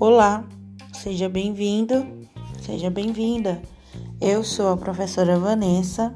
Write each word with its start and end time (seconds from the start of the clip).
Olá, 0.00 0.44
seja 0.92 1.28
bem-vindo, 1.28 2.06
seja 2.60 2.90
bem-vinda. 2.90 3.62
Eu 4.20 4.42
sou 4.42 4.72
a 4.72 4.76
professora 4.76 5.38
Vanessa 5.38 6.14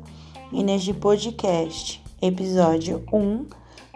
e 0.53 0.65
neste 0.65 0.93
podcast, 0.93 2.03
episódio 2.21 3.05
1, 3.13 3.47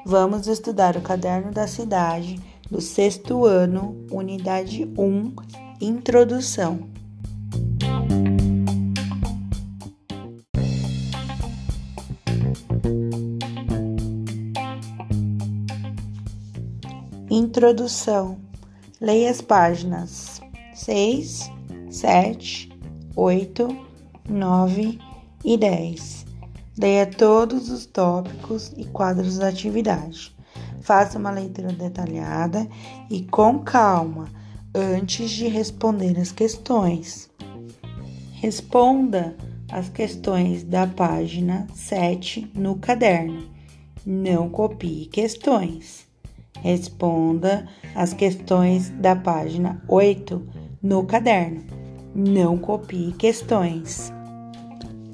vamos 0.06 0.46
estudar 0.46 0.96
o 0.96 1.00
caderno 1.00 1.50
da 1.52 1.66
cidade 1.66 2.40
do 2.70 2.80
sexto 2.80 3.44
ano, 3.44 4.06
unidade 4.10 4.88
1, 4.96 5.34
Introdução. 5.80 6.99
Introdução. 17.50 18.38
Leia 19.00 19.28
as 19.28 19.40
páginas 19.40 20.40
6, 20.72 21.50
7, 21.90 22.70
8, 23.16 23.76
9 24.28 24.98
e 25.44 25.56
10. 25.56 26.26
Leia 26.78 27.06
todos 27.06 27.68
os 27.68 27.86
tópicos 27.86 28.72
e 28.76 28.84
quadros 28.84 29.38
da 29.38 29.48
atividade. 29.48 30.32
Faça 30.80 31.18
uma 31.18 31.32
leitura 31.32 31.72
detalhada 31.72 32.68
e 33.10 33.22
com 33.22 33.58
calma 33.58 34.28
antes 34.72 35.28
de 35.28 35.48
responder 35.48 36.20
as 36.20 36.30
questões. 36.30 37.28
Responda 38.34 39.36
as 39.72 39.88
questões 39.88 40.62
da 40.62 40.86
página 40.86 41.66
7 41.74 42.48
no 42.54 42.76
caderno. 42.76 43.50
Não 44.06 44.48
copie 44.48 45.06
questões. 45.06 46.08
Responda 46.58 47.66
as 47.94 48.12
questões 48.12 48.90
da 48.90 49.16
página 49.16 49.82
8 49.88 50.42
no 50.82 51.04
caderno. 51.04 51.62
Não 52.14 52.58
copie 52.58 53.12
questões. 53.12 54.12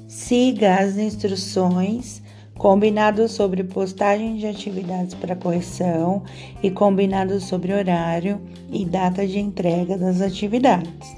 Siga 0.07 0.75
as 0.75 0.97
instruções 0.97 2.21
combinados 2.57 3.31
sobre 3.31 3.63
postagem 3.63 4.35
de 4.37 4.47
atividades 4.47 5.13
para 5.13 5.35
correção 5.35 6.23
e 6.61 6.71
combinados 6.71 7.43
sobre 7.43 7.73
horário 7.73 8.41
e 8.71 8.83
data 8.83 9.25
de 9.25 9.39
entrega 9.39 9.97
das 9.97 10.21
atividades. 10.21 11.15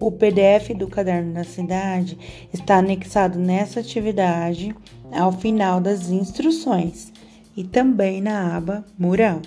O 0.00 0.10
PDF 0.12 0.74
do 0.76 0.86
caderno 0.86 1.34
da 1.34 1.44
cidade 1.44 2.16
está 2.52 2.78
anexado 2.78 3.38
nessa 3.38 3.80
atividade 3.80 4.74
ao 5.12 5.32
final 5.32 5.80
das 5.80 6.08
instruções 6.08 7.12
e 7.56 7.64
também 7.64 8.20
na 8.20 8.56
aba 8.56 8.84
Mural. 8.96 9.42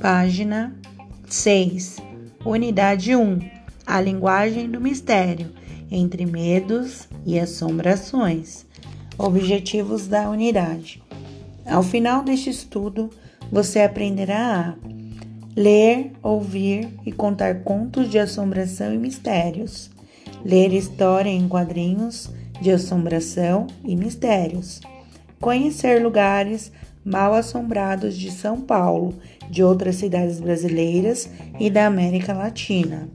Página 0.00 0.74
6. 1.28 1.98
Unidade 2.42 3.14
1. 3.14 3.38
A 3.86 4.00
linguagem 4.00 4.70
do 4.70 4.80
mistério 4.80 5.52
entre 5.92 6.24
medos 6.24 7.06
e 7.26 7.38
assombrações. 7.38 8.64
Objetivos 9.18 10.06
da 10.06 10.30
unidade. 10.30 11.02
Ao 11.66 11.82
final 11.82 12.24
deste 12.24 12.48
estudo, 12.48 13.10
você 13.52 13.80
aprenderá 13.82 14.70
a 14.70 14.74
ler, 15.54 16.12
ouvir 16.22 16.88
e 17.04 17.12
contar 17.12 17.62
contos 17.62 18.10
de 18.10 18.18
assombração 18.18 18.94
e 18.94 18.96
mistérios, 18.96 19.90
ler 20.42 20.72
história 20.72 21.28
em 21.28 21.46
quadrinhos 21.46 22.30
de 22.62 22.70
assombração 22.70 23.66
e 23.84 23.94
mistérios, 23.94 24.80
conhecer 25.38 26.02
lugares 26.02 26.72
mal 27.04 27.34
assombrados 27.34 28.16
de 28.16 28.30
São 28.30 28.60
Paulo, 28.60 29.14
de 29.50 29.62
outras 29.62 29.96
cidades 29.96 30.40
brasileiras 30.40 31.28
e 31.58 31.70
da 31.70 31.86
América 31.86 32.32
Latina. 32.32 33.08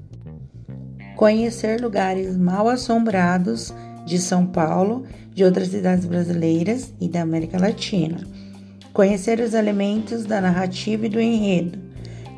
Conhecer 1.15 1.79
lugares 1.79 2.35
mal 2.35 2.67
assombrados 2.67 3.73
de 4.05 4.17
São 4.19 4.45
Paulo, 4.45 5.05
de 5.33 5.43
outras 5.43 5.69
cidades 5.69 6.05
brasileiras 6.05 6.93
e 6.99 7.07
da 7.07 7.21
América 7.21 7.59
Latina. 7.59 8.17
Conhecer 8.91 9.39
os 9.39 9.53
elementos 9.53 10.25
da 10.25 10.41
narrativa 10.41 11.05
e 11.05 11.09
do 11.09 11.19
enredo. 11.19 11.79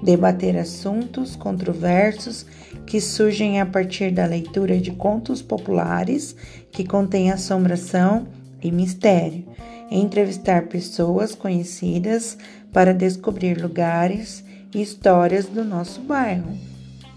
Debater 0.04 0.56
assuntos 0.58 1.36
controversos 1.36 2.46
que 2.86 3.02
surgem 3.02 3.60
a 3.60 3.66
partir 3.66 4.12
da 4.12 4.26
leitura 4.26 4.78
de 4.78 4.92
contos 4.92 5.42
populares 5.42 6.36
que 6.72 6.84
contêm 6.84 7.32
assombração 7.32 8.28
e 8.62 8.72
mistério 8.72 9.44
entrevistar 9.90 10.68
pessoas 10.68 11.34
conhecidas 11.34 12.38
para 12.72 12.94
descobrir 12.94 13.62
lugares 13.62 14.44
e 14.74 14.82
histórias 14.82 15.46
do 15.46 15.64
nosso 15.64 16.02
bairro, 16.02 16.58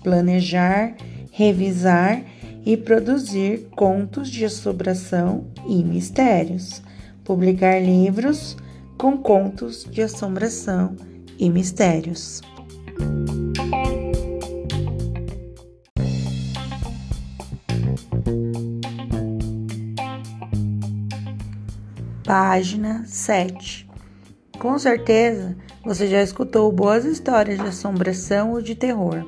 planejar, 0.03 0.94
revisar 1.31 2.22
e 2.64 2.76
produzir 2.76 3.69
contos 3.75 4.28
de 4.31 4.44
assombração 4.44 5.47
e 5.66 5.82
mistérios, 5.82 6.82
publicar 7.25 7.81
livros 7.81 8.56
com 8.98 9.16
contos 9.16 9.87
de 9.91 10.02
assombração 10.02 10.94
e 11.38 11.48
mistérios. 11.48 12.42
Página 22.31 23.03
7. 23.07 23.91
Com 24.61 24.79
certeza 24.79 25.57
você 25.85 26.07
já 26.07 26.23
escutou 26.23 26.71
boas 26.71 27.05
histórias 27.05 27.59
de 27.59 27.67
assombração 27.67 28.53
ou 28.53 28.63
de 28.63 28.77
terror. 28.77 29.27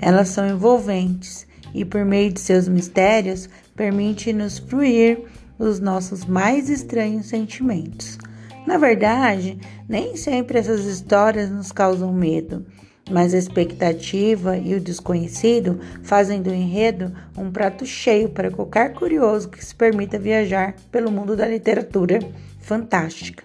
Elas 0.00 0.28
são 0.28 0.46
envolventes 0.46 1.48
e, 1.74 1.84
por 1.84 2.04
meio 2.04 2.32
de 2.32 2.38
seus 2.38 2.68
mistérios, 2.68 3.48
permite-nos 3.74 4.60
fruir 4.60 5.24
os 5.58 5.80
nossos 5.80 6.24
mais 6.26 6.70
estranhos 6.70 7.26
sentimentos. 7.26 8.18
Na 8.64 8.78
verdade, 8.78 9.58
nem 9.88 10.16
sempre 10.16 10.56
essas 10.56 10.84
histórias 10.84 11.50
nos 11.50 11.72
causam 11.72 12.12
medo, 12.12 12.64
mas 13.10 13.34
a 13.34 13.38
expectativa 13.38 14.56
e 14.56 14.74
o 14.74 14.80
desconhecido 14.80 15.80
fazem 16.02 16.40
do 16.40 16.52
enredo 16.52 17.12
um 17.36 17.50
prato 17.50 17.84
cheio 17.84 18.28
para 18.28 18.50
qualquer 18.50 18.94
curioso 18.94 19.48
que 19.48 19.64
se 19.64 19.74
permita 19.74 20.18
viajar 20.18 20.74
pelo 20.90 21.10
mundo 21.10 21.36
da 21.36 21.46
literatura 21.46 22.18
fantástica. 22.60 23.44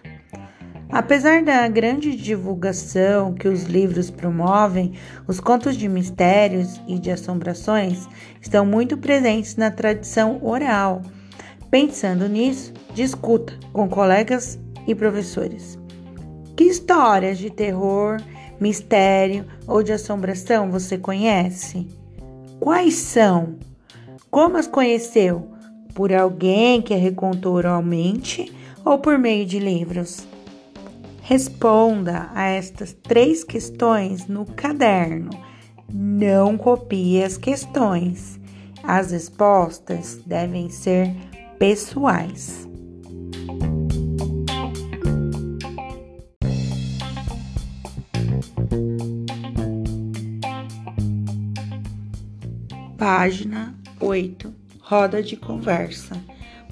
Apesar 0.92 1.44
da 1.44 1.68
grande 1.68 2.16
divulgação 2.16 3.34
que 3.36 3.48
os 3.48 3.66
livros 3.66 4.10
promovem, 4.10 4.94
os 5.28 5.40
contos 5.40 5.78
de 5.78 5.88
mistérios 5.88 6.82
e 6.88 6.98
de 6.98 7.12
assombrações 7.12 8.08
estão 8.42 8.66
muito 8.66 8.98
presentes 8.98 9.56
na 9.56 9.70
tradição 9.70 10.40
oral. 10.44 11.04
Pensando 11.70 12.28
nisso, 12.28 12.74
discuta 12.96 13.54
com 13.72 13.88
colegas 13.88 14.58
e 14.88 14.96
professores. 14.96 15.78
Que 16.58 16.64
histórias 16.64 17.38
de 17.38 17.52
terror 17.52 18.18
mistério 18.60 19.46
ou 19.68 19.82
de 19.82 19.92
assombração 19.92 20.70
você 20.70 20.98
conhece? 20.98 21.88
Quais 22.60 22.96
são? 22.96 23.58
Como 24.30 24.58
as 24.58 24.68
conheceu? 24.68 25.50
Por 25.94 26.14
alguém 26.14 26.82
que 26.82 26.94
a 26.94 26.98
recontou 26.98 27.56
oralmente 27.56 28.54
ou 28.86 29.00
por 29.00 29.18
meio 29.18 29.46
de 29.46 29.60
livros? 29.60 30.28
Responda 31.22 32.30
a 32.34 32.48
estas 32.48 32.94
três 32.94 33.44
questões 33.44 34.28
no 34.28 34.46
caderno. 34.46 35.32
Não 35.92 36.58
copie 36.58 37.24
as 37.24 37.38
questões. 37.38 38.40
As 38.84 39.12
respostas 39.12 40.20
devem 40.26 40.70
ser 40.70 41.14
pessoais. 41.58 42.69
Página 53.00 53.74
8 53.98 54.54
Roda 54.82 55.24
de 55.24 55.38
conversa. 55.38 56.18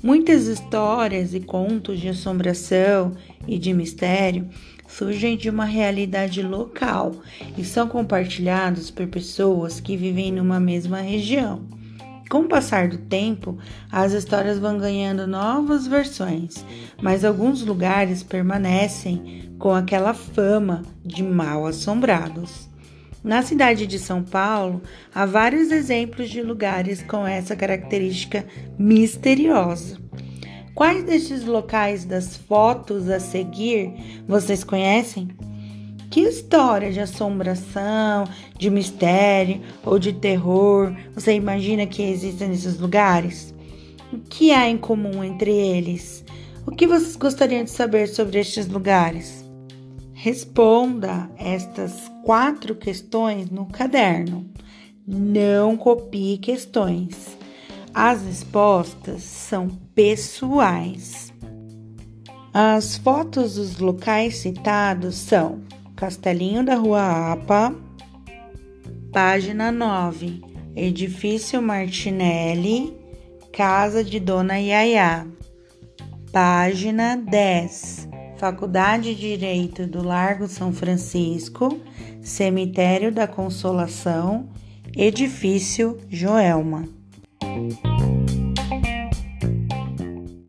Muitas 0.03 0.45
histórias 0.45 1.33
e 1.33 1.39
contos 1.39 2.01
de 2.01 2.09
assombração 2.09 3.13
e 3.47 3.57
de 3.57 3.73
mistério 3.73 4.49
surgem 4.89 5.37
de 5.37 5.49
uma 5.49 5.63
realidade 5.63 6.41
local 6.41 7.13
e 7.57 7.63
são 7.63 7.87
compartilhados 7.87 8.91
por 8.91 9.07
pessoas 9.07 9.79
que 9.79 9.95
vivem 9.95 10.33
numa 10.33 10.59
mesma 10.59 10.99
região. 10.99 11.61
Com 12.29 12.39
o 12.39 12.49
passar 12.49 12.89
do 12.89 12.97
tempo, 12.97 13.57
as 13.89 14.11
histórias 14.11 14.59
vão 14.59 14.77
ganhando 14.77 15.25
novas 15.25 15.87
versões, 15.87 16.65
mas 17.01 17.23
alguns 17.23 17.63
lugares 17.63 18.21
permanecem 18.21 19.53
com 19.57 19.73
aquela 19.73 20.13
fama 20.13 20.81
de 21.05 21.23
mal 21.23 21.65
assombrados. 21.65 22.67
Na 23.23 23.41
cidade 23.41 23.87
de 23.87 23.97
São 23.97 24.23
Paulo, 24.23 24.81
há 25.13 25.25
vários 25.25 25.71
exemplos 25.71 26.29
de 26.29 26.41
lugares 26.41 27.01
com 27.01 27.25
essa 27.25 27.55
característica 27.55 28.45
misteriosa. 28.77 29.97
Quais 30.75 31.03
destes 31.03 31.43
locais 31.43 32.05
das 32.05 32.37
fotos 32.37 33.09
a 33.09 33.19
seguir 33.19 34.23
vocês 34.27 34.63
conhecem? 34.63 35.29
Que 36.11 36.21
história 36.21 36.91
de 36.91 36.99
assombração, 36.99 38.25
de 38.57 38.69
mistério 38.69 39.61
ou 39.83 39.99
de 39.99 40.13
terror 40.13 40.95
você 41.13 41.33
imagina 41.33 41.85
que 41.85 42.03
existem 42.03 42.49
nesses 42.49 42.79
lugares? 42.79 43.53
O 44.13 44.19
que 44.19 44.51
há 44.51 44.69
em 44.69 44.77
comum 44.77 45.23
entre 45.23 45.51
eles? 45.51 46.23
O 46.65 46.71
que 46.71 46.87
vocês 46.87 47.15
gostariam 47.15 47.63
de 47.63 47.71
saber 47.71 48.07
sobre 48.07 48.39
estes 48.39 48.67
lugares? 48.67 49.36
Responda 50.19 51.29
estas 51.37 52.11
quatro 52.23 52.73
questões 52.73 53.51
no 53.51 53.67
caderno. 53.67 54.49
Não 55.07 55.77
copie 55.77 56.39
questões. 56.39 57.37
As 57.93 58.23
respostas 58.23 59.21
são 59.21 59.69
pessoais. 59.93 61.31
As 62.51 62.97
fotos 62.97 63.57
dos 63.57 63.77
locais 63.77 64.37
citados 64.37 65.13
são 65.17 65.61
Castelinho 65.95 66.65
da 66.65 66.73
Rua 66.73 67.33
Apa, 67.33 67.75
página 69.13 69.71
9, 69.71 70.41
Edifício 70.75 71.61
Martinelli, 71.61 72.97
Casa 73.53 74.03
de 74.03 74.19
Dona 74.19 74.57
Yaya, 74.57 75.27
página 76.31 77.15
10. 77.15 78.16
Faculdade 78.37 79.15
de 79.15 79.29
Direito 79.29 79.87
do 79.87 80.03
Largo 80.03 80.47
São 80.47 80.71
Francisco, 80.71 81.79
Cemitério 82.21 83.11
da 83.11 83.27
Consolação, 83.27 84.47
Edifício 84.95 85.97
Joelma. 86.07 86.96